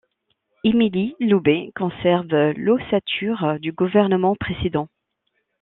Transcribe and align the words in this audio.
Émile 0.63 1.13
Loubet 1.19 1.71
conserve 1.75 2.53
l'ossature 2.57 3.59
du 3.59 3.71
gouvernement 3.71 4.35
précédent. 4.35 4.89